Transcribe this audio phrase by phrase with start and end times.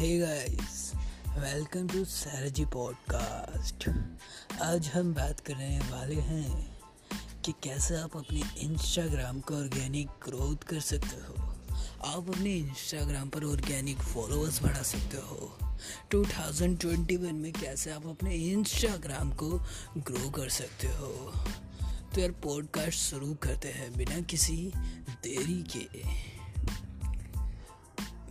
[0.00, 3.88] Welcome to सरजी podcast
[4.62, 6.80] आज हम बात करने वाले हैं
[7.42, 11.56] कि कैसे आप अपने इंस्टाग्राम को ऑर्गेनिक ग्रोथ कर सकते हो।
[12.04, 15.58] आप अपने इंस्टाग्राम पर ऑर्गेनिक फॉलोअर्स बढ़ा सकते हो।
[16.10, 19.48] 2021 में कैसे आप अपने इंस्टाग्राम को
[19.98, 21.32] ग्रो कर सकते हो।
[22.14, 24.72] तो यार पॉडकास्ट शुरू करते हैं बिना किसी
[25.22, 26.20] देरी के।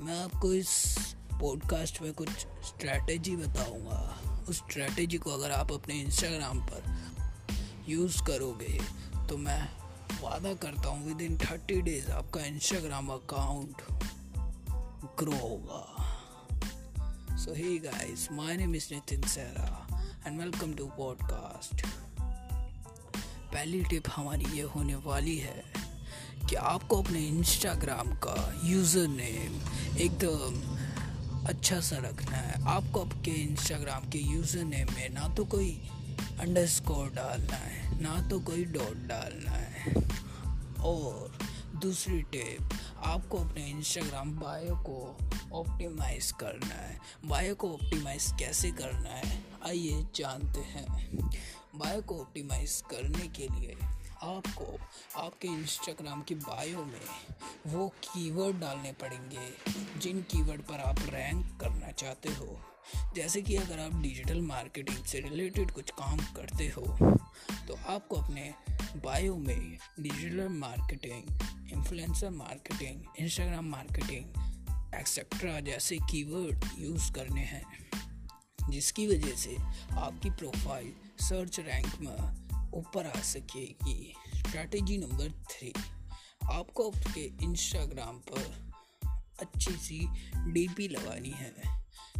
[0.00, 0.98] मैं आपको इस
[1.40, 2.28] पॉडकास्ट में कुछ
[2.68, 4.00] स्ट्रैटेजी बताऊँगा।
[4.48, 6.82] उस स्ट्रैटेजी को अगर आप अपने इंस्टाग्राम पर
[7.88, 8.80] यूज़ करोगे
[9.28, 9.62] तो मैं
[10.22, 13.82] वादा करता हूँ विद इन थर्टी डेज़ आपका इंस्टाग्राम अकाउंट
[15.18, 15.84] ग्रो होगा।
[17.36, 21.86] So hi guys my name is Nitin Sahra and welcome to podcast
[23.52, 25.62] पहली टिप हमारी ये होने वाली है
[26.48, 29.60] कि आपको अपने इंस्टाग्राम का यूज़र नेम
[29.98, 30.77] एकदम
[31.46, 35.70] अच्छा सा रखना है। आपको आपके इंस्टाग्राम के यूज़र नेम में ना तो कोई
[36.40, 39.92] अंडर स्कोर डालना है, ना तो कोई डॉट डालना है।
[40.80, 41.38] और
[41.82, 42.68] दूसरी टिप
[43.04, 45.16] आपको अपने इंस्टाग्राम बायो को
[45.52, 49.42] ऑप्टिमाइज करना है। बायो को ऑप्टिमाइज कैसे करना है?
[49.66, 51.30] आइए जानते हैं।
[51.74, 53.76] बायो को ऑप्टिमाइज करने के लिए
[54.22, 54.78] आपको,
[55.16, 57.26] आपके इंस्टाग्राम की बायो में
[57.66, 59.48] वो कीवर्ड डालने पड़ेंगे,
[59.98, 62.58] जिन कीवर्ड पर आप रैंक करना चाहते हो।
[63.14, 66.82] जैसे कि अगर आप डिजिटल मार्केटिंग से रिलेटेड कुछ काम करते हो
[67.68, 68.52] तो आपको अपने
[68.96, 77.64] बायो में digital marketing influencer marketing Instagram marketing etcetera जैसे कीवर्ड यूज़ करने हैं,
[78.70, 79.56] जिसकी वजह से
[79.96, 85.72] आपकी प्रोफ़ाइल सर्च रैंक में ऊपर आ सकेगी। स्ट्रैटेजी नंबर थ्री
[86.52, 88.72] आपको आपके इंस्टाग्राम पर
[89.40, 91.54] अच्छी सी डीपी लगानी है।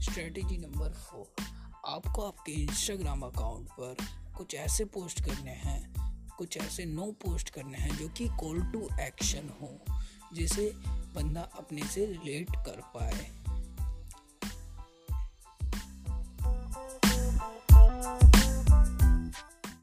[0.00, 1.44] स्ट्रैटेजी नंबर फोर
[1.86, 3.96] आपको आपके इंस्टाग्राम अकाउंट पर
[4.36, 8.88] कुछ ऐसे पोस्ट करने हैं, कुछ ऐसे नो पोस्ट करने हैं जो कि कॉल टू
[9.00, 9.78] एक्शन हो,
[10.32, 10.72] जिसे
[11.14, 13.30] बंदा अपने से रिलेट कर पाए।